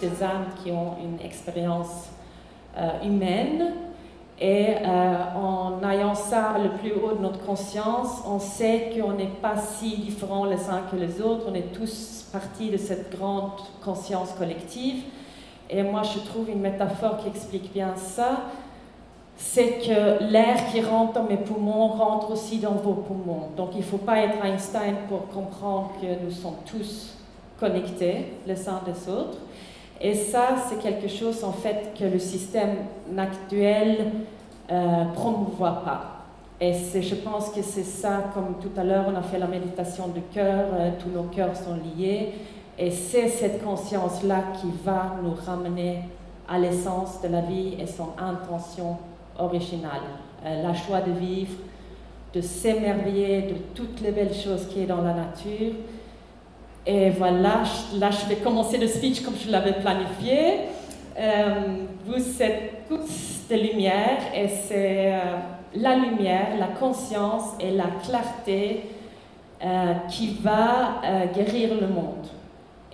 [0.00, 2.08] des âmes qui ont une expérience
[2.76, 3.72] euh, humaine.
[4.40, 9.26] Et euh, en ayant ça le plus haut de notre conscience, on sait qu'on n'est
[9.26, 13.50] pas si différents les uns que les autres, on est tous partie de cette grande
[13.82, 15.02] conscience collective.
[15.68, 18.42] Et moi, je trouve une métaphore qui explique bien ça
[19.38, 23.50] c'est que l'air qui rentre dans mes poumons rentre aussi dans vos poumons.
[23.56, 27.14] Donc il ne faut pas être Einstein pour comprendre que nous sommes tous
[27.58, 29.38] connectés les uns des autres.
[30.00, 32.76] Et ça, c'est quelque chose en fait que le système
[33.16, 34.12] actuel
[34.70, 36.18] euh, promouvoit pas.
[36.60, 40.08] Et je pense que c'est ça, comme tout à l'heure, on a fait la méditation
[40.08, 42.30] du cœur, euh, tous nos cœurs sont liés.
[42.76, 46.00] Et c'est cette conscience-là qui va nous ramener
[46.48, 48.96] à l'essence de la vie et son intention
[49.38, 50.00] original,
[50.44, 51.54] euh, la joie de vivre,
[52.34, 55.74] de s'émerveiller de toutes les belles choses qui est dans la nature.
[56.90, 57.64] Et voilà,
[57.96, 60.60] là je vais commencer le speech comme je l'avais planifié.
[61.18, 65.18] Euh, vous êtes tous de lumière et c'est euh,
[65.74, 68.84] la lumière, la conscience et la clarté
[70.08, 71.00] qui va
[71.34, 72.28] guérir le monde.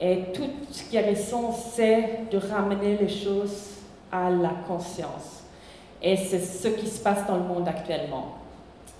[0.00, 3.74] Et toute guérison, c'est de ramener les choses
[4.10, 5.42] à la conscience.
[6.02, 8.34] Et c'est ce qui se passe dans le monde actuellement.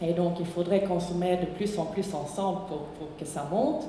[0.00, 0.82] Et donc, il faudrait
[1.14, 2.80] mette de plus en plus ensemble pour,
[3.18, 3.84] que ça monte.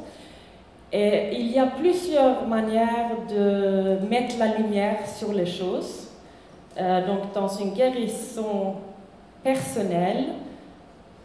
[0.91, 6.07] Et il y a plusieurs manières de mettre la lumière sur les choses.
[6.77, 8.75] Euh, donc, dans une guérison
[9.43, 10.25] personnelle,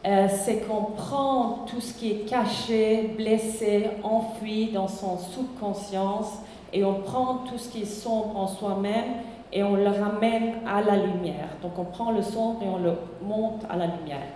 [0.06, 6.38] euh, c'est qu'on prend tout ce qui est caché, blessé, enfoui dans son subconscience
[6.72, 9.16] et on prend tout ce qui est sombre en soi-même
[9.52, 11.48] et on le ramène à la lumière.
[11.62, 14.26] Donc on prend le sombre et on le monte à la lumière.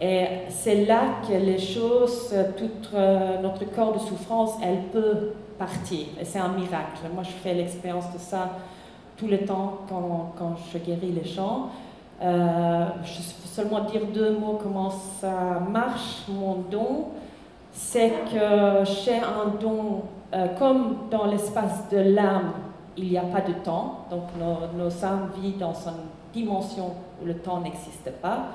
[0.00, 6.06] Et c'est là que les choses, tout euh, notre corps de souffrance, elle peut partir.
[6.20, 7.00] Et c'est un miracle.
[7.12, 8.50] Moi, je fais l'expérience de ça
[9.16, 11.70] tout le temps quand, je guéris les gens.
[12.22, 17.06] Euh, je vais seulement dire deux mots comment ça marche, mon don.
[17.72, 22.52] C'est que j'ai un don, euh, comme dans l'espace de l'âme,
[22.96, 24.24] il n'y a pas de temps, donc
[24.76, 26.92] nos âmes vivent dans une dimension
[27.22, 28.48] où le temps n'existe pas.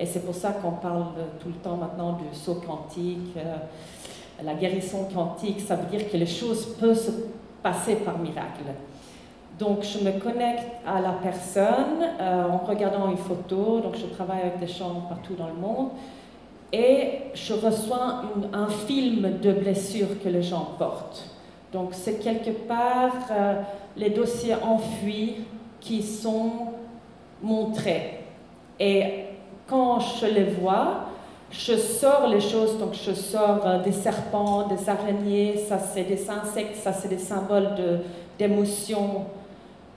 [0.00, 1.04] Et c'est pour ça qu'on parle
[1.40, 3.56] tout le temps maintenant du saut quantique, euh,
[4.42, 7.10] la guérison quantique, ça veut dire que les choses peuvent se
[7.62, 8.64] passer par miracle.
[9.58, 14.40] Donc je me connecte à la personne euh, en regardant une photo, donc je travaille
[14.40, 15.90] avec des gens partout dans le monde,
[16.72, 18.22] et je reçois
[18.54, 21.28] un film de blessures que les gens portent.
[21.74, 23.60] Donc c'est quelque part euh,
[23.98, 25.44] les dossiers enfuis
[25.78, 26.52] qui sont
[27.42, 28.20] montrés.
[28.78, 29.24] Et
[29.70, 31.04] quand je les vois,
[31.52, 36.28] je sors les choses, donc je sors euh, des serpents, des araignées, ça c'est des
[36.28, 37.70] insectes, ça c'est des symboles
[38.36, 39.26] d'émotions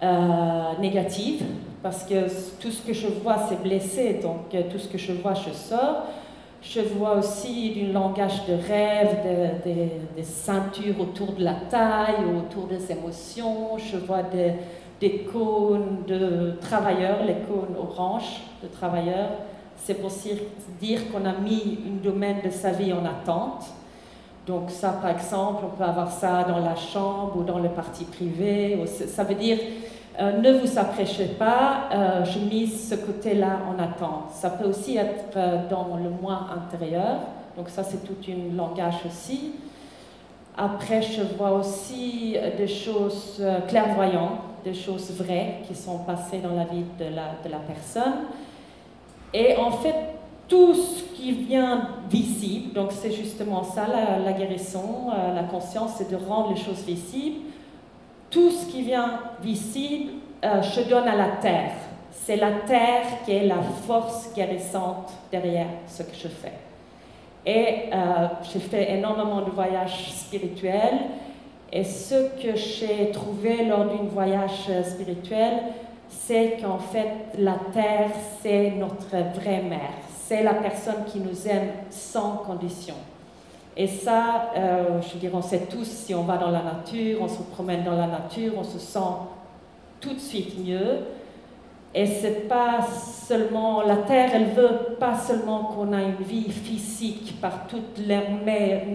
[0.03, 1.44] euh, négatives,
[1.81, 2.28] parce que
[2.61, 6.03] tout ce que je vois c'est blessé, donc tout ce que je vois je sors.
[6.61, 9.17] Je vois aussi du langage de rêve,
[9.66, 13.78] des ceintures autour de la taille, autour des émotions.
[13.78, 14.53] Je vois des,
[15.01, 19.31] des cônes de travailleurs, les cônes orange de travailleurs.
[19.78, 20.11] C'est pour
[20.79, 23.66] dire qu'on a mis une domaine de sa vie en attente.
[24.47, 28.06] Donc ça, par exemple, on peut avoir ça dans la chambre ou dans le parti
[28.06, 28.84] privé.
[28.88, 29.57] Ça veut dire
[30.19, 34.29] euh, ne vous apprêchez pas, euh, je mise ce côté-là en attente.
[34.31, 37.22] Ça peut aussi être euh, dans le moi intérieur,
[37.57, 39.53] donc ça c'est tout un langage aussi.
[40.55, 46.66] Après, je vois aussi des choses clairvoyantes, des choses vraies qui sont passées dans la
[46.66, 48.28] vie de la, de la personne.
[49.34, 49.96] Et en fait,
[50.48, 53.88] tout ce qui vient visible, donc c'est justement ça
[54.24, 57.40] la, guérison, la conscience, c'est de rendre les choses visibles
[58.34, 60.14] tout ce qui vient visible,
[60.44, 61.74] euh, je donne à la terre.
[62.12, 66.54] C'est la terre qui est la force guérissante derrière ce que je fais.
[67.46, 71.00] Et euh, j'ai fait énormément de voyages spirituels.
[71.72, 75.53] Et ce que j'ai trouvé lors d'un voyage spirituel,
[76.26, 78.12] c'est qu'en fait, la terre,
[78.42, 79.94] c'est notre vraie mère.
[80.26, 82.96] C'est la personne qui nous aime sans condition.
[83.76, 87.28] Et ça, euh, je dirais, on sait tous, si on va dans la nature, on
[87.28, 89.00] se promène dans la nature, on se sent
[90.00, 91.00] tout de suite mieux.
[91.96, 92.82] Et c'est pas
[93.28, 98.20] seulement, la terre, elle veut pas seulement qu'on a une vie physique par toutes les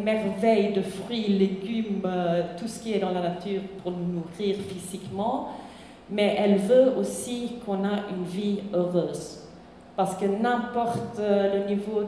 [0.03, 4.57] merveilles de fruits, légumes, euh, tout ce qui est dans la nature pour nous nourrir
[4.69, 5.51] physiquement,
[6.11, 9.41] mais elle veut aussi qu'on a une vie heureuse.
[9.97, 12.05] Parce que n'importe euh, le niveau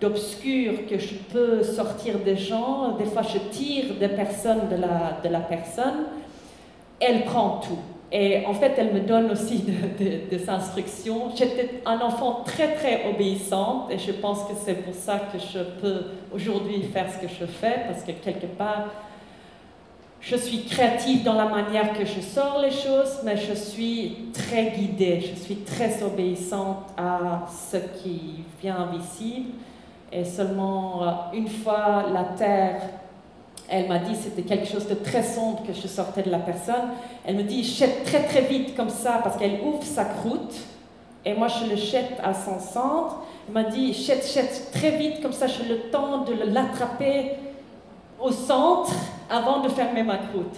[0.00, 2.96] d'obscur que je peux sortir des gens.
[2.98, 6.06] Des fois, je tire des personnes de la personne.
[7.00, 7.78] elle prend tout.
[8.16, 9.64] Et en fait, elle me donne aussi
[9.98, 11.30] des instructions.
[11.34, 15.58] J'étais un enfant très, très obéissante et je pense que c'est pour ça que je
[15.80, 18.86] peux aujourd'hui faire ce que je fais, parce que quelque part,
[20.26, 24.70] je suis créative dans la manière que je sors les choses, mais je suis très
[24.70, 29.50] guidée, je suis très obéissante à ce qui vient visible.
[30.10, 32.80] Et seulement euh, une fois la terre,
[33.68, 36.88] elle m'a dit, c'était quelque chose de très sombre que je sortais de la personne.
[37.26, 40.54] Elle me dit, jette très très vite comme ça, parce qu'elle ouvre sa croûte,
[41.26, 43.16] et moi je le jette à son centre.
[43.46, 47.32] Elle m'a dit, jette, jette très vite, comme ça j'ai le temps de l'attraper
[48.18, 48.92] au centre
[49.30, 50.56] avant de fermer ma croûte.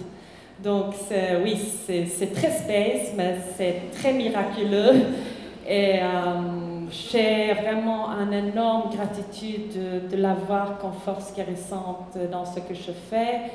[0.63, 0.95] Donc
[1.43, 1.55] oui,
[1.85, 5.05] c'est très space, mais c'est très miraculeux.
[5.67, 12.73] Et euh, j'ai vraiment une énorme gratitude de, l'avoir comme force guérissante dans ce que
[12.73, 13.51] je fais.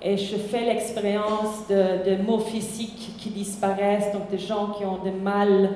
[0.00, 4.98] Et je fais l'expérience de, de, mots physiques qui disparaissent, donc de gens qui ont
[5.04, 5.70] des mal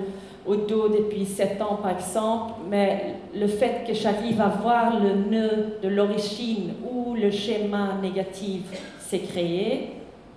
[0.46, 5.14] au dos depuis 7 ans par exemple, mais le fait que j'arrive à voir le
[5.30, 6.74] nœud de l'origine
[7.16, 8.62] le schéma négatif
[9.00, 9.94] s'est créé,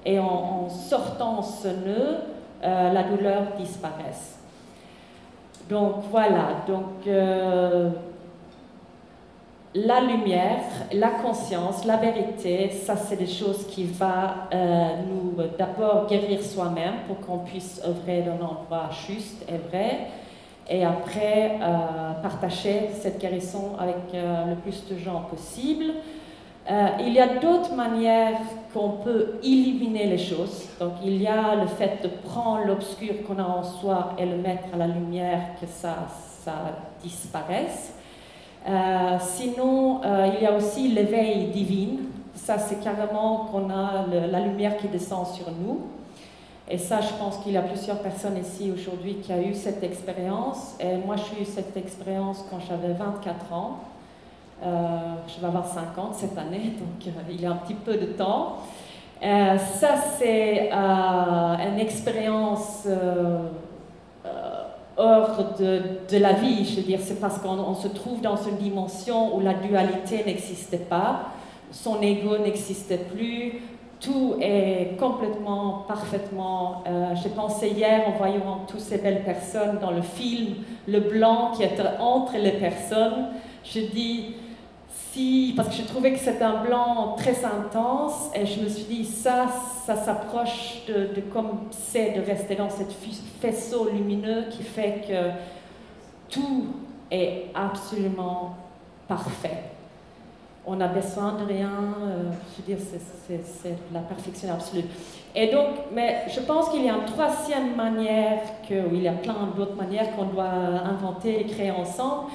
[0.08, 2.18] et en, sortant ce nœud,
[2.64, 4.16] euh, la douleur disparaît.
[5.70, 7.90] Donc voilà, donc euh,
[9.76, 10.64] la lumière,
[10.94, 14.08] la conscience, la vérité, ça c'est des choses qui vont
[14.54, 20.08] euh, nous d'abord guérir soi-même pour qu'on puisse œuvrer dans un endroit juste et vrai,
[20.70, 21.60] et après
[22.22, 25.94] partager cette guérison avec le plus de gens possible.
[27.00, 28.40] Il y a d'autres manières
[28.74, 30.68] qu'on peut éliminer les choses.
[30.80, 34.38] Donc il y a le fait de prendre l'obscur qu'on a en soi et le
[34.38, 35.96] mettre à la lumière, que ça,
[37.04, 37.94] disparaisse.
[38.68, 41.98] Euh, sinon, euh, il y a aussi l'éveil divin.
[42.34, 45.88] Ça, c'est carrément qu'on a la lumière qui descend sur nous.
[46.70, 49.84] Et ça, je pense qu'il y a plusieurs personnes ici aujourd'hui qui ont eu cette
[49.84, 50.76] expérience.
[50.80, 53.80] Et moi, j'ai eu cette expérience quand j'avais 24 ans.
[54.64, 58.08] Euh, je vais avoir 50 cette année, donc il y a un petit peu de
[58.08, 58.58] temps.
[59.22, 62.88] ça, c'est une expérience
[64.98, 66.66] hors de, de, la vie.
[66.66, 70.78] Je veux dire, c'est parce qu'on se trouve dans une dimension où la dualité n'existait
[70.78, 71.28] pas,
[71.72, 73.62] son ego n'existait plus,
[74.00, 76.84] tout est complètement, parfaitement.
[76.88, 80.56] Euh, J'ai pensé hier en voyant toutes ces belles personnes dans le film,
[80.88, 83.30] le blanc qui était entre les personnes.
[83.64, 84.36] Je dis,
[85.56, 89.06] parce que je trouvais que c'était un blanc très intense, et je me suis dit,
[89.06, 89.48] ça,
[89.86, 92.84] ça s'approche de, comme c'est de rester dans ce
[93.42, 95.32] faisceau lumineux qui fait que
[96.30, 96.68] tout
[97.10, 98.56] est absolument
[99.08, 99.64] parfait.
[100.66, 101.72] On n'a besoin de rien,
[102.02, 102.86] euh, je veux dire,
[103.28, 104.84] c'est la perfection absolue.
[105.34, 109.14] Et donc, mais je pense qu'il y a une troisième manière, que, il y a
[109.14, 112.32] plein d'autres manières qu'on doit inventer et créer ensemble,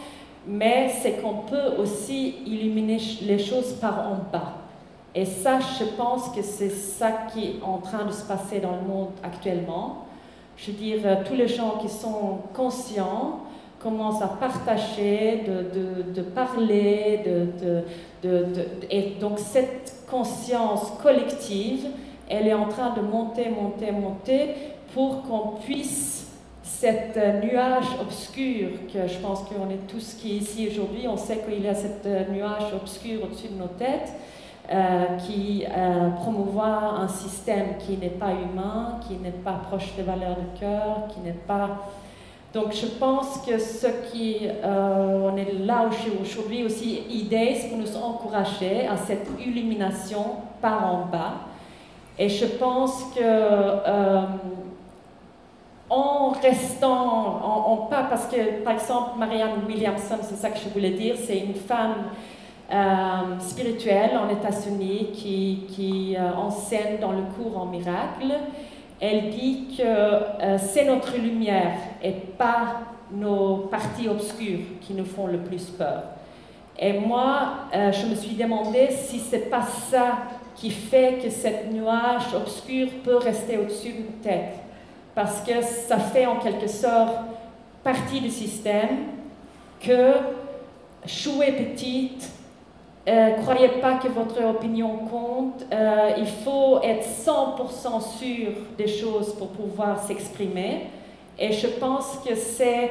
[0.46, 4.54] mais c'est qu'on peut aussi illuminer les choses par en bas.
[5.14, 8.76] Et ça, je pense que c'est ça qui est en train de se passer dans
[8.76, 10.06] le monde actuellement.
[10.56, 13.40] Je veux dire, euh, tous les gens qui sont conscients
[13.78, 15.42] commencent à partager,
[16.14, 17.20] de, parler,
[18.22, 18.44] de,
[18.90, 21.86] et donc cette conscience collective,
[22.28, 24.54] elle est en train de monter, monter, monter
[24.94, 26.21] pour qu'on puisse
[26.78, 31.38] cet euh, nuage obscur que je pense qu'on est tous qui ici aujourd'hui, on sait
[31.38, 34.12] qu'il y a cet euh, nuage obscur au-dessus de nos têtes
[34.72, 36.08] euh, qui euh,
[36.98, 41.20] un système qui n'est pas humain, qui n'est pas proche des valeurs du cœur, qui
[41.20, 41.88] n'est pas...
[42.54, 45.88] Donc je pense que ce qui, on est là
[46.20, 50.24] aujourd'hui aussi, idée, c'est pour nous encourager à cette illumination
[50.60, 51.34] par en bas.
[52.18, 53.22] Et je pense que
[55.92, 60.92] en restant, en, pas, parce que par exemple, Marianne Williamson, c'est ça que je voulais
[60.92, 62.04] dire, c'est une femme
[62.72, 68.32] euh, spirituelle en États-Unis qui, euh, enseigne dans le cours en miracle.
[68.98, 72.80] Elle dit que euh, c'est notre lumière et pas
[73.12, 76.04] nos parties obscures qui nous font le plus peur.
[76.78, 80.18] Et moi, je me suis demandé si c'est pas ça
[80.56, 84.61] qui fait que cette nuage obscur peut rester au-dessus de nos têtes
[85.14, 87.16] parce que ça fait en quelque sorte
[87.84, 88.98] partie du système
[89.80, 90.12] que
[91.04, 92.30] jouer petite,
[93.08, 99.34] euh, croyez pas que votre opinion compte, euh, il faut être 100% sûr des choses
[99.34, 100.86] pour pouvoir s'exprimer.
[101.38, 102.90] Et je pense que c'est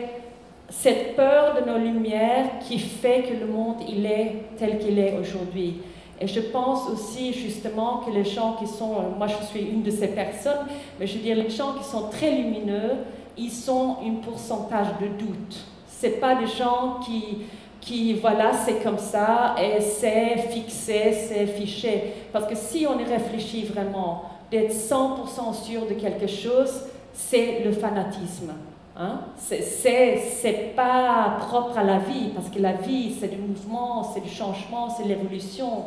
[0.70, 5.18] cette peur de nos lumières qui fait que le monde il est tel qu'il est
[5.18, 5.82] aujourd'hui.
[6.22, 9.82] Et je pense aussi justement que les gens qui sont, euh, moi je suis une
[9.82, 10.68] de ces personnes,
[11.00, 12.98] mais je veux dire les gens qui sont très lumineux,
[13.36, 15.58] ils sont un pourcentage de doute.
[15.88, 17.40] C'est pas des gens qui,
[17.80, 22.14] qui voilà, c'est comme ça et c'est fixé, c'est fiché.
[22.32, 27.72] Parce que si on y réfléchit vraiment, d'être 100% sûr de quelque chose, c'est le
[27.72, 28.54] fanatisme.
[28.96, 29.22] Hein?
[29.40, 34.30] C'est pas propre à la vie, parce que la vie, c'est du mouvement, c'est du
[34.30, 35.86] changement, c'est l'évolution.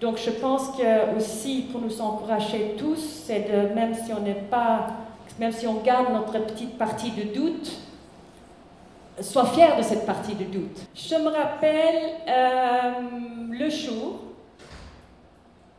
[0.00, 4.34] Donc je pense que aussi pour nous encourager tous, c'est de même si on n'est
[4.34, 4.88] pas,
[5.38, 7.72] même si on garde notre petite partie de doute,
[9.20, 10.80] sois fier de cette partie de doute.
[10.94, 12.92] Je me rappelle euh,
[13.50, 14.20] le jour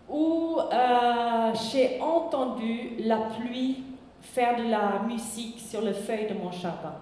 [0.10, 3.84] où euh, j'ai entendu la pluie
[4.22, 6.96] faire de la musique sur le feuille de mon jardin.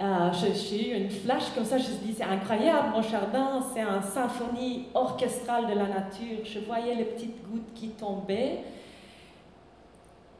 [0.00, 3.80] Euh, j'ai eu une flash comme ça, je me dis c'est incroyable, mon jardin, c'est
[3.80, 6.44] une symphonie orchestrale de la nature.
[6.44, 8.64] Je voyais les petites gouttes qui tombaient.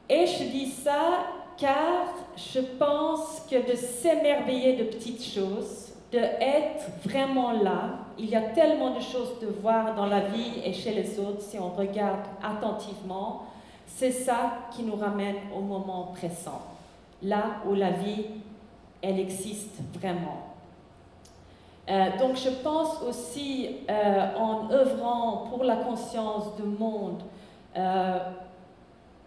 [0.09, 1.25] Et je dis ça
[1.57, 8.35] car je pense que de s'émerveiller de petites choses, de être vraiment là, il y
[8.35, 11.69] a tellement de choses de voir dans la vie et chez les autres si on
[11.69, 13.43] regarde attentivement,
[13.87, 16.61] c'est ça qui nous ramène au moment présent,
[17.23, 18.25] là où la vie
[19.05, 20.55] elle existe vraiment.
[21.87, 27.21] Euh, donc je pense aussi euh, en œuvrant pour la conscience du monde,
[27.77, 28.17] euh,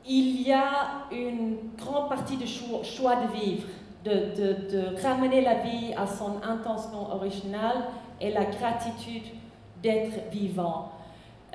[0.05, 3.69] il y a une grande partie du choix, de vivre,
[4.05, 7.85] de, de, de, ramener la vie à son intention originale
[8.21, 9.35] et la gratitude
[9.81, 10.91] d'être vivant.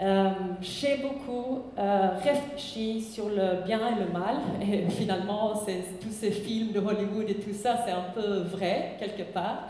[0.02, 5.54] Euh, j'ai beaucoup euh, réfléchi sur le bien et le mal, et finalement,
[6.02, 9.68] tous ces films de Hollywood et tout ça, c'est un peu vrai, quelque part.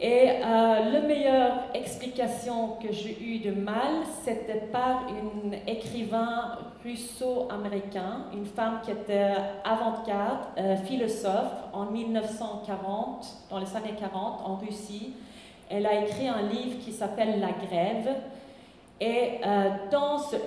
[0.00, 8.26] Et euh, la meilleure explication que j'ai eue de mal, c'était par une écrivain russo-américain,
[8.32, 9.32] une femme qui était
[9.64, 10.46] avant-garde,
[10.84, 15.14] philosophe, en 1940, dans les années 40, en Russie.
[15.68, 18.14] Elle a écrit un livre qui s'appelle La Grève.
[19.00, 19.68] Et euh,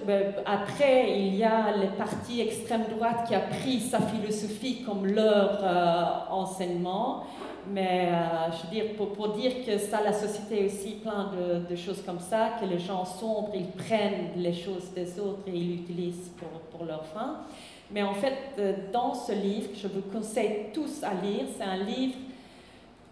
[0.05, 5.05] ben, après, il y a les partis extrême droite qui a pris sa philosophie comme
[5.05, 7.24] leur euh, enseignement.
[7.72, 11.75] Mais euh, je veux dire, pour, dire que ça, la société aussi plein de, de,
[11.77, 15.77] choses comme ça, que les gens sombres, ils prennent les choses des autres et ils
[15.77, 17.38] l'utilisent pour, pour leur fin.
[17.91, 22.15] Mais en fait, dans ce livre, je vous conseille tous à lire, c'est un livre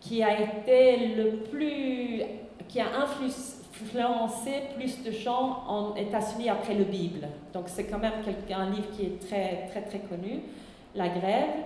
[0.01, 2.23] qui a été le plus,
[2.67, 7.27] qui a influencé influencé plus de gens en États-Unis après le Bible.
[7.53, 8.13] Donc c'est quand même
[8.51, 10.41] un livre qui est très très très connu,
[10.95, 11.63] La Grève.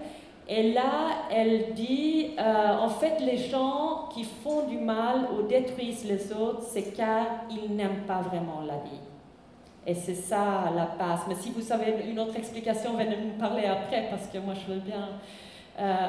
[0.48, 6.03] Et là, elle dit, euh, en fait, les gens qui font du mal ou détruisent
[6.03, 9.00] les autres, c'est car ils n'aiment pas vraiment la vie.
[9.88, 11.22] Et c'est ça la base.
[11.29, 14.74] Mais si vous avez une autre explication, venez nous parler après, parce que moi, je
[14.74, 15.10] veux bien...
[15.79, 16.08] Euh,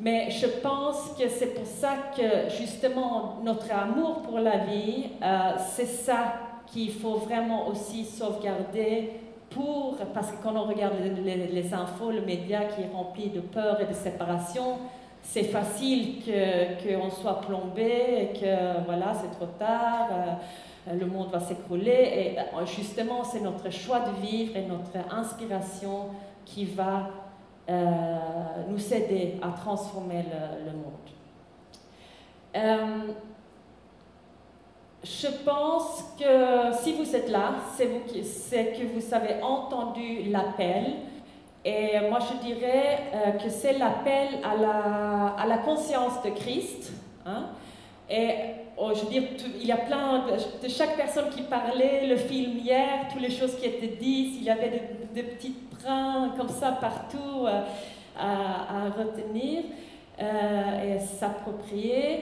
[0.00, 5.52] mais je pense que c'est pour ça que justement notre amour pour la vie, euh,
[5.72, 6.34] c'est ça
[6.66, 9.10] qu'il faut vraiment aussi sauvegarder
[9.50, 13.80] pour, parce que quand on regarde les, infos, le média qui est rempli de peur
[13.80, 14.78] et de séparation,
[15.22, 21.40] c'est facile qu'on soit plombé et que voilà, c'est trop tard, euh, le monde va
[21.40, 22.34] s'écrouler.
[22.36, 26.06] Et euh, justement, c'est notre choix de vivre et notre inspiration
[26.44, 27.10] qui va
[27.68, 30.24] nous aider à transformer
[30.64, 30.92] le, monde.
[32.56, 33.12] Euh,
[35.04, 40.94] je pense que si vous êtes là, c'est que vous avez entendu l'appel.
[41.64, 46.92] Et moi, je dirais euh, que c'est l'appel à la, conscience de Christ.
[47.26, 47.46] Hein.
[48.78, 49.22] Oh, je veux dire,
[49.60, 50.26] il y a plein
[50.62, 54.44] de, chaque personne qui parlait, le film hier, toutes les choses qui étaient dites, il
[54.44, 54.82] y avait
[55.12, 57.62] des, petites brins comme ça partout euh,
[58.18, 59.64] à, retenir
[60.20, 62.20] euh, et s'approprier.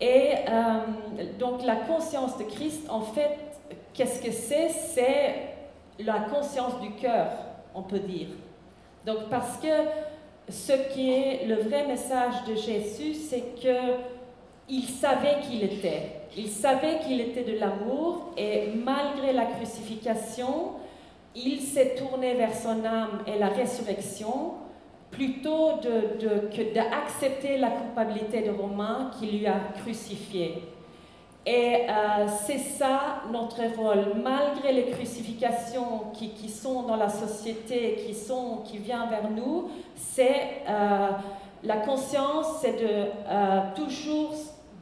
[0.00, 3.38] Et euh, donc la conscience de Christ, en fait,
[3.92, 4.68] qu'est-ce que c'est?
[4.68, 5.34] C'est
[5.98, 7.32] la conscience du cœur,
[7.74, 8.28] on peut dire.
[9.04, 9.68] Donc parce que
[10.48, 14.19] ce qui est le vrai message de Jésus, c'est que
[14.70, 16.12] il savait qu'il était.
[16.36, 20.72] Il savait qu'il était de l'amour et malgré la crucifixion,
[21.34, 24.54] il s'est tourné vers son âme et la résurrection
[25.10, 30.62] plutôt que d'accepter la culpabilité de Romain qui lui a crucifié.
[31.46, 34.14] Et euh, c'est ça notre rôle.
[34.22, 39.70] Malgré les crucifixions qui, qui, sont dans la société, qui, sont, qui viennent vers nous,
[39.96, 41.08] c'est euh,
[41.64, 44.34] la conscience, c'est de euh, toujours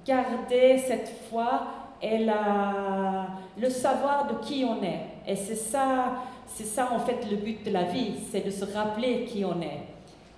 [0.08, 1.66] garder cette foi
[2.00, 3.26] et la,
[3.60, 5.30] le savoir de qui on est.
[5.30, 8.64] Et c'est ça, c'est ça en fait le but de la vie, c'est de se
[8.64, 9.82] rappeler qui on est.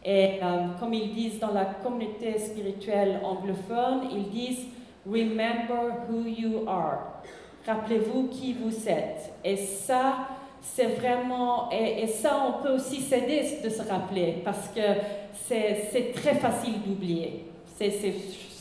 [0.05, 4.67] Et euh, comme ils disent dans la communauté spirituelle anglophone, ils disent
[5.07, 7.23] Remember who you are.
[7.67, 9.33] Rappelez-vous qui vous êtes.
[9.45, 10.29] Et ça,
[10.61, 11.71] c'est vraiment.
[11.71, 14.81] Et, ça, on peut aussi s'aider de se rappeler parce que
[15.47, 17.45] c'est très facile d'oublier.
[17.77, 17.91] C'est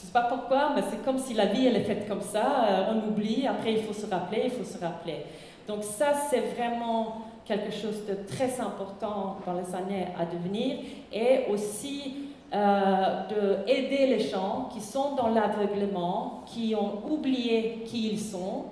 [0.09, 2.65] sais pas pourquoi, mais c'est comme si la vie, elle est faite comme ça.
[2.67, 5.25] Euh, on oublie, après il faut se rappeler, il faut se rappeler.
[5.67, 10.77] Donc ça, c'est vraiment quelque chose de très important dans les années à devenir.
[11.13, 12.15] Et aussi
[12.53, 18.65] euh, d'aider les gens qui sont dans l'aveuglement, qui ont oublié qui ils sont,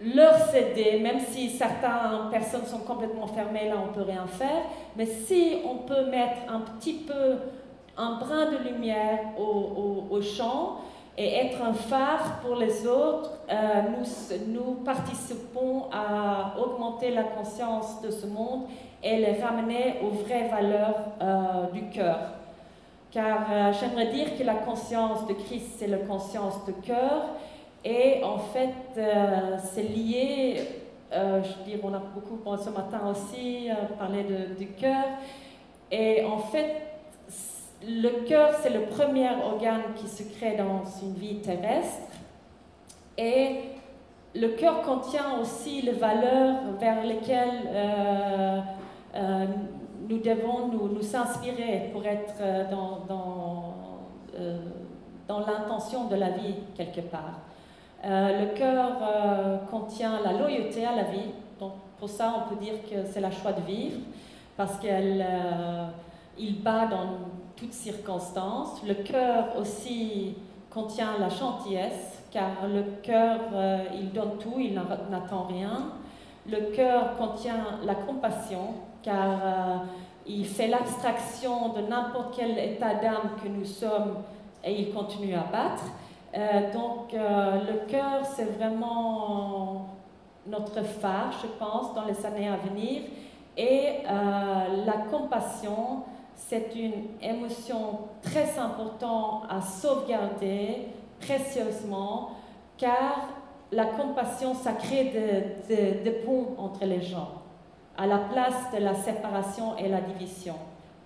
[0.00, 4.62] leur céder, même si certaines personnes sont complètement fermées, là on peut rien faire,
[4.96, 7.36] mais si on peut mettre un petit peu
[7.96, 10.78] un brin de lumière au, champ
[11.18, 13.54] et être un phare pour les autres, euh,
[13.90, 18.66] nous, nous participons à augmenter la conscience de ce monde
[19.02, 22.18] et les ramener aux vraies valeurs euh, du cœur.
[23.10, 27.24] Car euh, j'aimerais dire que la conscience de Christ, c'est la conscience de cœur.
[27.84, 28.72] Et en fait,
[29.64, 30.60] c'est lié,
[31.10, 33.68] je veux dire, on a beaucoup ce matin aussi
[33.98, 35.04] parlé de, du cœur.
[35.90, 36.91] Et en fait,
[37.86, 42.08] le cœur, c'est le premier organe qui se crée dans une vie terrestre.
[43.18, 43.56] Et
[44.34, 48.60] le cœur contient aussi les valeurs vers lesquelles euh,
[49.14, 49.46] euh,
[50.08, 53.74] nous devons nous, nous inspirer pour être euh, dans, dans,
[55.28, 57.40] dans l'intention de la vie quelque part.
[58.02, 58.98] le cœur
[59.70, 61.30] contient la loyauté à la vie.
[61.60, 63.98] Donc pour ça, on peut dire que c'est la choix de vivre
[64.56, 65.26] parce qu'il
[66.62, 67.06] bat dans
[67.56, 68.82] toutes circonstances.
[68.86, 70.34] Le cœur aussi
[70.70, 75.92] contient la gentillesse, car le cœur, euh, il donne tout, il n'attend rien.
[76.46, 79.76] Le cœur contient la compassion, car euh,
[80.26, 84.16] il fait l'abstraction de n'importe quel état d'âme que nous sommes
[84.64, 85.84] et il continue à battre.
[86.34, 89.88] Euh, donc le cœur, c'est vraiment
[90.46, 93.02] notre phare, je pense, dans les années à venir.
[93.56, 96.04] Et la compassion,
[96.48, 100.88] c'est une émotion très importante à sauvegarder
[101.20, 102.32] précieusement,
[102.76, 103.28] car
[103.70, 105.12] la compassion, ça crée
[105.68, 107.30] des ponts entre les gens,
[107.96, 110.56] à la place de la séparation et la division,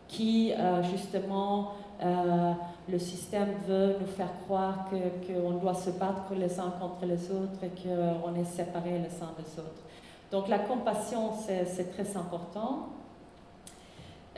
[0.09, 1.72] qui euh, justement
[2.03, 2.53] euh,
[2.88, 7.62] le système veut nous faire croire qu'on doit se battre les uns contre les autres
[7.62, 9.83] et qu'on est séparés les uns des autres.
[10.31, 12.88] Donc la compassion, c'est très important.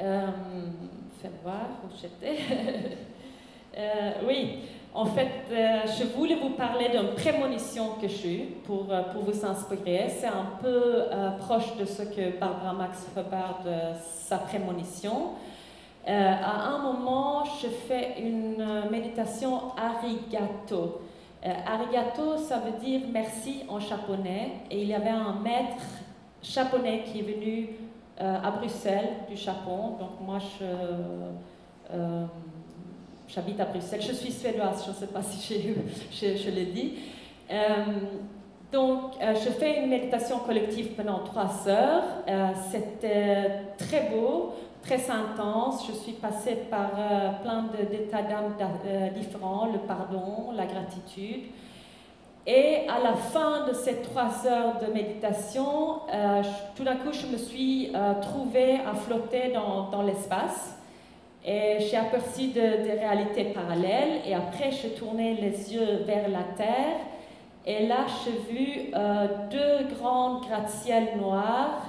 [0.00, 0.28] Euh,
[1.20, 2.38] faites voir où j'étais.
[3.76, 9.22] Euh, oui, en fait, euh, je voulais vous parler d'une prémonition que j'ai pour, pour
[9.22, 10.08] vous inspirer.
[10.08, 11.04] C'est un peu
[11.38, 13.06] proche de ce que Barbara Max
[13.64, 15.34] de sa prémonition.
[16.04, 21.02] à un moment, je fais une méditation arigato.
[21.44, 24.54] arigato, ça veut dire merci en japonais.
[24.72, 25.84] Et il y avait un maître
[26.42, 27.68] japonais qui est venu
[28.20, 29.96] à Bruxelles, du Japon.
[30.00, 30.64] Donc moi, je,
[31.94, 32.24] euh,
[33.28, 34.02] j'habite à Bruxelles.
[34.02, 35.76] Je suis suédoise, je ne sais pas si
[36.10, 36.94] je, je l'ai dit.
[37.50, 37.56] Euh,
[38.70, 42.04] donc, je fais une méditation collective pendant trois heures.
[42.70, 44.52] C'était très beau,
[44.82, 45.86] très intense.
[45.86, 46.90] Je suis passée par
[47.40, 48.52] plein d'états d'âme
[49.14, 51.44] différents, le pardon, la gratitude.
[52.50, 56.42] Et à la fin de ces trois heures de méditation, euh,
[56.74, 60.74] tout d'un coup, je me suis euh, trouvée à flotter dans, l'espace.
[61.44, 64.22] Et j'ai aperçu des réalités parallèles.
[64.26, 66.96] Et après, j'ai tourné les yeux vers la Terre.
[67.66, 71.82] Et là, j'ai vu euh, deux grands gratte-ciels noirs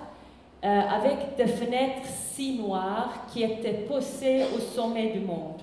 [0.62, 5.62] avec des fenêtres si noires qui étaient posées au sommet du monde.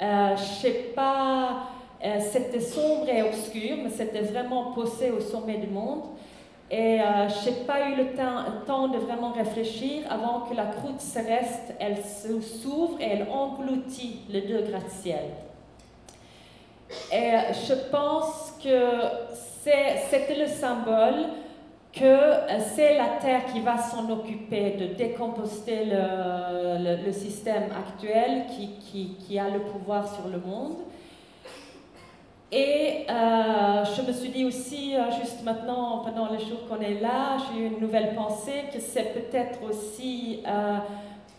[0.00, 1.68] je ne sais pas
[2.04, 6.02] euh, c'était sombre et obscur, mais c'était vraiment posé au sommet du monde.
[6.70, 8.14] Et euh, je n'ai pas eu le
[8.66, 14.42] temps, de vraiment réfléchir avant que la croûte céleste, elle s'ouvre et elle engloutit les
[14.42, 15.30] deux gratte-ciel.
[17.12, 17.32] Et
[17.68, 21.26] je pense que c'était le symbole
[21.92, 29.38] que euh, c'est la Terre qui va s'en occuper de décomposter le, système actuel qui,
[29.38, 30.76] a le pouvoir sur le monde.
[32.52, 37.00] Et euh, je me suis dit aussi, euh, juste maintenant, pendant les jours qu'on est
[37.00, 40.78] là, j'ai eu une nouvelle pensée que c'est peut-être aussi euh,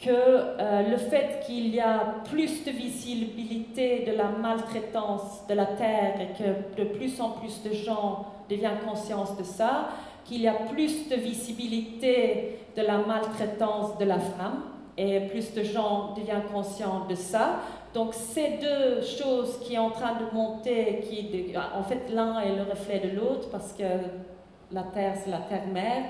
[0.01, 6.15] que le fait qu'il y a plus de visibilité de la maltraitance de la terre
[6.19, 9.89] et que de plus en plus de gens deviennent conscients de ça,
[10.25, 14.63] qu'il y a plus de visibilité de la maltraitance de la femme
[14.97, 17.59] et plus de gens deviennent conscients de ça.
[17.93, 22.55] Donc ces deux choses qui sont en train de monter, qui en fait l'un est
[22.55, 23.83] le reflet de l'autre parce que
[24.71, 26.05] la terre c'est la terre-mère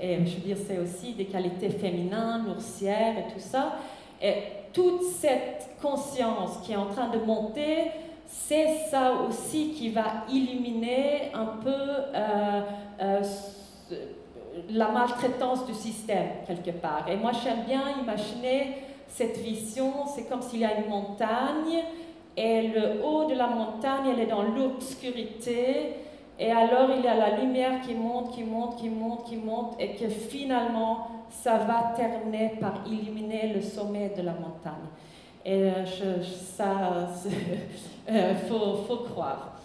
[0.00, 3.74] et, je veux dire c'est aussi des qualités féminines, nourricières et tout ça.
[4.20, 4.34] Et
[4.72, 7.90] toute cette conscience qui est en train de monter,
[8.26, 12.62] c'est ça aussi qui va illuminer un peu euh,
[13.00, 13.22] euh,
[14.70, 17.06] la maltraitance du système quelque part.
[17.08, 18.76] Et moi j'aime bien imaginer
[19.12, 21.84] cette vision, c'est comme s'il y a une montagne
[22.34, 25.96] et le haut de la montagne, elle est dans l'obscurité
[26.38, 29.74] et alors il y a la lumière qui monte, qui monte, qui monte, qui monte
[29.78, 34.88] et que finalement ça va terminer par illuminer le sommet de la montagne.
[35.44, 37.08] Et euh, je, ça,
[38.08, 39.58] il euh, faut, croire.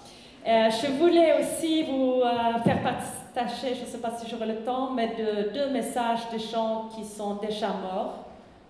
[0.45, 2.21] Euh, je voulais aussi vous
[2.63, 6.37] faire partager, je ne sais pas si j'aurai le temps, mais de deux messages de
[6.37, 8.27] gens qui sont déjà morts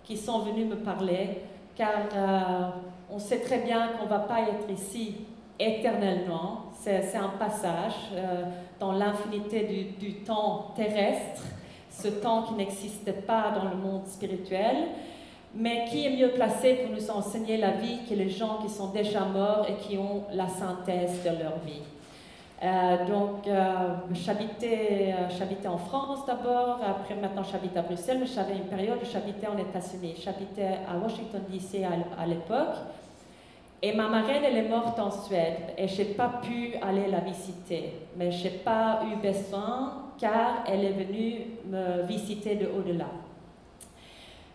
[0.08, 1.42] qui sont venus me parler,
[1.76, 2.70] car euh,
[3.10, 5.16] on sait très bien qu'on ne va pas être ici
[5.58, 6.72] éternellement.
[6.72, 8.44] C'est un passage euh,
[8.80, 11.42] dans l'infinité du, du, temps terrestre,
[11.90, 14.76] ce temps qui n'existe pas dans le monde spirituel,
[15.54, 18.88] mais qui est mieux placé pour nous enseigner la vie que les gens qui sont
[18.88, 21.82] déjà morts et qui ont la synthèse de leur vie?
[22.60, 28.26] Euh, donc, euh, j'habitais, euh, j'habitais en France d'abord, après maintenant j'habite à Bruxelles, mais
[28.26, 30.16] j'avais une période où j'habitais en États-Unis.
[30.20, 32.76] J'habitais à Washington DC à, l'époque.
[33.80, 37.20] Et ma marraine, elle est morte en Suède et je n'ai pas pu aller la
[37.20, 37.92] visiter.
[38.16, 43.06] Mais je n'ai pas eu besoin car elle est venue me visiter de au-delà.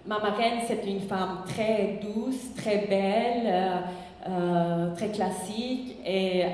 [0.05, 3.81] Ma marraine, c'est une femme très douce, très belle.
[5.11, 6.47] Classique, et, euh,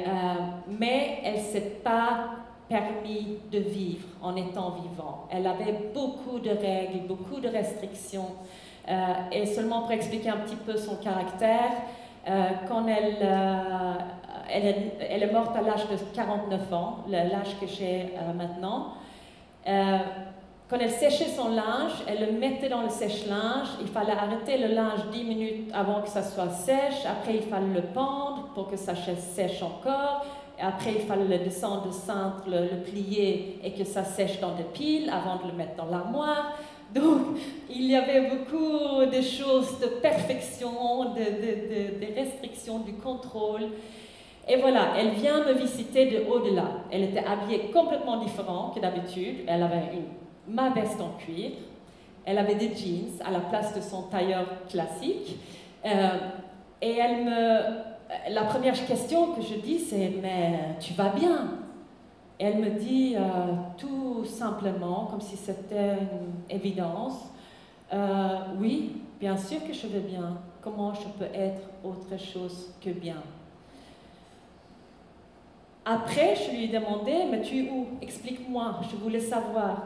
[0.67, 2.31] mais elle ne s'est pas
[2.67, 5.27] permis de vivre en étant vivant.
[5.31, 8.29] Elle avait beaucoup de règles, beaucoup de restrictions.
[8.87, 11.71] Euh, et seulement pour expliquer un petit peu son caractère,
[12.67, 13.15] quand elle,
[14.53, 18.93] elle, est, elle, est, morte à l'âge de 49 ans, l'âge que j'ai maintenant,
[20.69, 23.69] quand elle séchait son linge, elle le mettait dans le sèche-linge.
[23.81, 27.07] Il fallait arrêter le linge 10 minutes avant que ça soit sèche.
[27.09, 30.25] Après, il fallait le pendre que ça sèche encore.
[30.61, 34.63] Après, il fallait le descendre de centre, le, plier et que ça sèche dans des
[34.63, 36.57] piles avant de le mettre dans l'armoire.
[36.93, 37.37] Donc,
[37.69, 43.67] il y avait beaucoup de choses de perfection, de, de restrictions, du contrôle.
[44.47, 46.65] Et voilà, elle vient me visiter de au-delà.
[46.91, 49.45] Elle était habillée complètement différent que d'habitude.
[49.47, 50.19] Elle avait une
[50.49, 51.51] ma veste en cuir.
[52.25, 55.37] Elle avait des jeans à la place de son tailleur classique.
[55.85, 56.17] Euh,
[56.81, 57.59] et elle me,
[58.29, 61.59] la première question que je dis, c'est Mais tu vas bien?
[62.39, 63.21] Elle me dit euh,
[63.77, 67.29] tout simplement, comme si c'était une évidence
[67.93, 70.37] euh, Oui, bien sûr que je vais bien.
[70.61, 73.21] Comment je peux être autre chose que bien?
[75.85, 77.87] Après, je lui ai demandé Mais tu es où?
[78.01, 79.83] Explique-moi, je voulais savoir.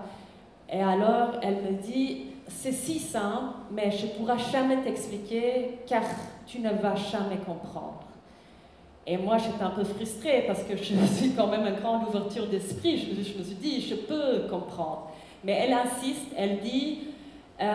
[0.72, 6.04] Et alors, elle me dit, c'est si simple, mais je ne pourrai jamais t'expliquer car
[6.46, 8.03] tu ne vas jamais comprendre.
[9.06, 12.48] Et moi, j'étais un peu frustrée parce que je suis quand même une grande ouverture
[12.48, 12.98] d'esprit.
[12.98, 15.10] Je, me suis dit, je peux comprendre.
[15.44, 17.00] Mais elle insiste, elle dit
[17.62, 17.66] euh,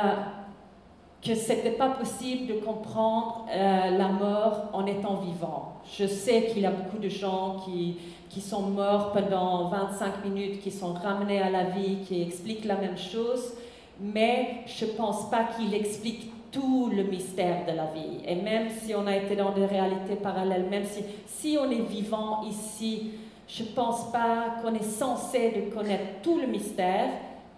[1.23, 5.75] que ce n'était pas possible de comprendre euh, la mort en étant vivant.
[5.99, 7.97] Je sais qu'il y a beaucoup de gens qui,
[8.31, 12.77] qui sont morts pendant 25 minutes, qui sont ramenés à la vie, qui expliquent la
[12.77, 13.53] même chose,
[14.01, 18.21] mais je ne pense pas qu'il explique tout le mystère de la vie.
[18.27, 21.83] Et même si on a été dans des réalités parallèles, même si, si on est
[21.83, 23.13] vivant ici,
[23.49, 27.09] je ne pense pas qu'on est censé de connaître tout le mystère,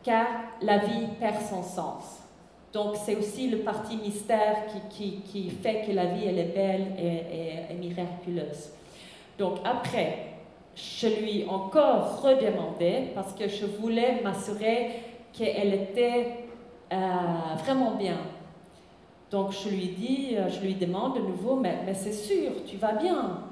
[0.03, 0.27] car
[0.63, 2.21] la vie perd son sens.
[2.73, 6.87] Donc c'est aussi le parti mystère qui, qui, fait que la vie elle est belle
[6.97, 8.71] et, et miraculeuse.
[9.39, 10.31] Donc après,
[10.77, 14.91] je lui ai encore redemandé parce que je voulais m'assurer
[15.33, 16.27] qu'elle était
[16.93, 16.97] euh,
[17.65, 18.19] vraiment bien.
[19.31, 22.93] Donc je lui dis, euh, je lui demande de nouveau, mais, c'est sûr, tu vas
[22.93, 23.43] bien.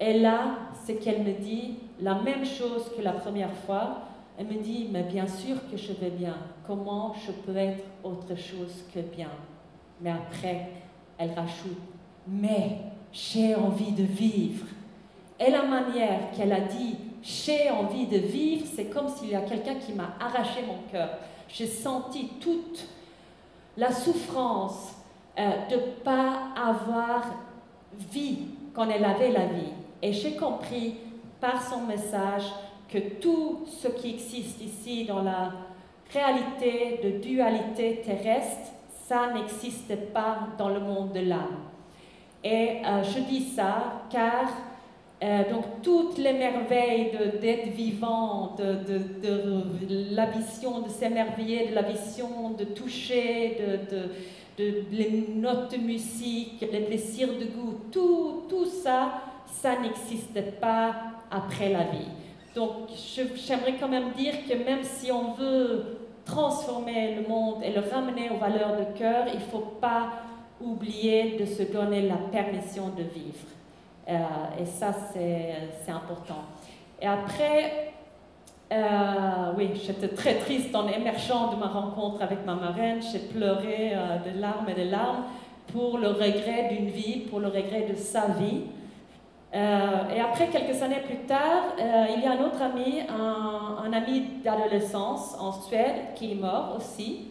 [0.00, 3.98] Et là, c'est qu'elle me dit la même chose que la première fois.
[4.36, 6.34] Elle me dit, mais bien sûr que je vais bien.
[6.66, 9.30] Comment je peux être autre chose que bien?
[10.00, 10.70] Mais après,
[11.18, 11.78] elle rajoute,
[12.26, 12.78] mais
[13.12, 14.66] j'ai envie de vivre.
[15.38, 19.40] Et la manière qu'elle a dit j'ai envie de vivre, c'est comme s'il y a
[19.40, 21.08] quelqu'un qui m'a arraché mon cœur.
[21.48, 22.86] J'ai senti toute
[23.78, 24.93] la souffrance
[25.38, 27.24] euh, de ne pas avoir
[28.12, 28.38] vie
[28.72, 29.72] quand elle avait la vie.
[30.02, 30.96] Et j'ai compris
[31.40, 32.44] par son message
[32.88, 35.52] que tout ce qui existe ici dans la
[36.12, 38.72] réalité de dualité terrestre,
[39.06, 41.58] ça n'existe pas dans le monde de l'âme.
[42.42, 44.48] Et euh, je dis ça car
[45.22, 51.74] euh, donc toutes les merveilles d'être vivant, de, de, de, la vision, de s'émerveiller, de
[51.74, 53.56] la vision, de toucher,
[53.90, 54.10] de,
[54.58, 60.94] les notes de musique, les plaisirs de goût, tout, tout ça, ça n'existe pas
[61.30, 62.08] après la vie.
[62.54, 62.88] Donc
[63.34, 68.30] j'aimerais quand même dire que même si on veut transformer le monde et le ramener
[68.30, 70.12] aux valeurs de cœur, il ne faut pas
[70.60, 73.46] oublier de se donner la permission de vivre.
[74.08, 76.44] Euh, et ça, c'est important.
[77.00, 77.93] Et après,
[78.72, 83.00] euh, oui, j'étais très triste en émergeant de ma rencontre avec ma marraine.
[83.02, 85.24] J'ai pleuré euh, de larmes et de larmes
[85.72, 88.62] pour le regret d'une vie, pour le regret de sa vie.
[89.52, 94.24] et après, quelques années plus tard, il y a un autre ami, un, un ami
[94.44, 97.28] d'adolescence en Suède, qui est mort aussi.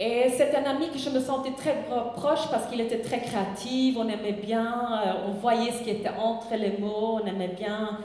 [0.00, 1.84] Et c'est un ami que je me sentais très
[2.16, 4.66] proche parce qu'il était très créatif, on aimait bien,
[5.06, 7.98] euh, on voyait ce qui était entre les mots, on aimait bien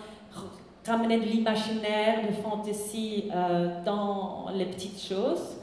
[0.87, 5.57] ramener de l'imaginaire, de fantaisie euh, dans les petites choses.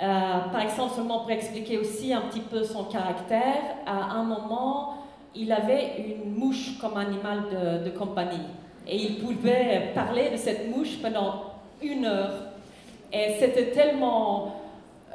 [0.00, 4.94] Euh, par exemple, seulement pour expliquer aussi un petit peu son caractère, à un moment,
[5.34, 7.44] il avait une mouche comme animal
[7.84, 8.46] de, compagnie.
[8.86, 12.32] Et il pouvait parler de cette mouche pendant une heure.
[13.12, 14.56] Et c'était tellement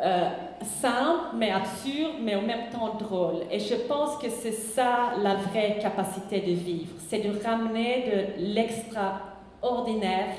[0.02, 0.30] euh,
[0.64, 3.44] simple, mais absurde, mais en même temps drôle.
[3.52, 8.44] Et je pense que c'est ça la vraie capacité de vivre, c'est de ramener de
[8.54, 10.34] l'extraordinaire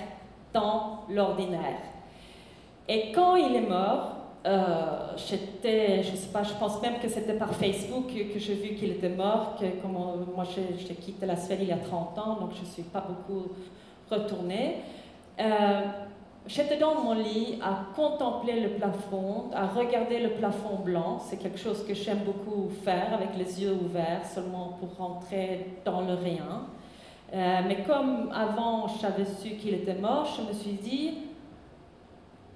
[0.52, 1.80] dans l'ordinaire.
[2.88, 7.34] Et quand il est mort, euh, j'étais, je sais pas, je pense même que c'était
[7.34, 11.58] par Facebook que, j'ai vu qu'il était mort, que comme moi j'ai quitté la Suède
[11.60, 13.48] il y a 30 ans, donc je ne suis pas beaucoup
[14.10, 14.76] retournée.
[15.40, 15.80] Euh,
[16.48, 21.18] J'étais dans mon lit à contempler le plafond, à regarder le plafond blanc.
[21.18, 26.00] C'est quelque chose que j'aime beaucoup faire avec les yeux ouverts, seulement pour rentrer dans
[26.00, 26.66] le rien.
[27.34, 31.18] Euh, mais comme avant j'avais su qu'il était mort, je me suis dit,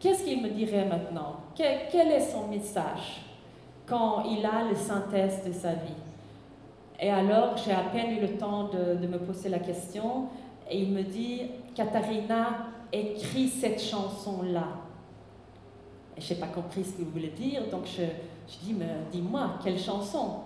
[0.00, 1.36] qu'est-ce qu'il me dirait maintenant?
[1.54, 3.20] Quel, est son message
[3.84, 5.92] quand il a le synthèse de sa vie?
[6.98, 10.28] Et alors j'ai à peine eu le temps de, de me poser la question,
[10.70, 11.42] et il me dit,
[11.74, 14.68] Katharina, écrit cette chanson-là
[16.18, 18.02] Je n'ai pas compris ce que vous voulez dire, donc je,
[18.64, 20.40] dis, mais dis-moi, quelle chanson?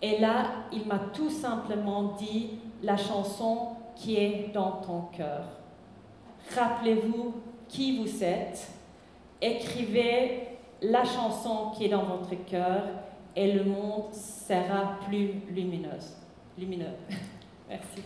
[0.00, 5.44] Et là, il m'a tout simplement dit la chanson qui est dans ton cœur.
[6.56, 7.34] Rappelez-vous
[7.68, 8.68] qui vous êtes,
[9.40, 10.48] écrivez
[10.82, 12.82] la chanson qui est dans votre cœur
[13.36, 16.16] et le monde sera plus lumineuse.
[16.58, 16.94] lumineux.
[17.68, 18.02] Merci.